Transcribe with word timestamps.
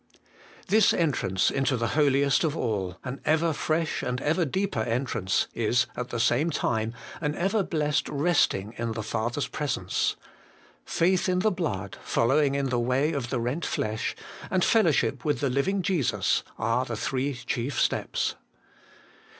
3. 0.13 0.19
This 0.69 0.93
entrance 0.95 1.51
into 1.51 1.77
the 1.77 1.89
Holiest 1.89 2.43
of 2.43 2.57
all 2.57 2.97
an 3.03 3.21
ever 3.23 3.53
fresh 3.53 4.01
and 4.01 4.19
ever 4.19 4.45
deeper 4.45 4.79
entrance 4.79 5.45
is, 5.53 5.85
at 5.95 6.09
the 6.09 6.19
same 6.19 6.49
time, 6.49 6.95
an 7.21 7.35
ever 7.35 7.61
blessed 7.61 8.09
resting 8.09 8.73
in 8.77 8.93
the 8.93 9.03
Father's 9.03 9.47
Presence. 9.47 10.15
Faith 10.85 11.29
in 11.29 11.37
the 11.41 11.51
blood, 11.51 11.99
following 12.01 12.55
in 12.55 12.69
the 12.69 12.79
way 12.79 13.11
of 13.13 13.29
the 13.29 13.39
rent 13.39 13.63
flesh, 13.63 14.15
and 14.49 14.65
fellowship 14.65 15.23
with 15.23 15.39
the 15.39 15.51
Living 15.51 15.83
Jesus, 15.83 16.41
are 16.57 16.83
the 16.83 16.97
three 16.97 17.35
chief 17.35 17.79
steps. 17.79 18.33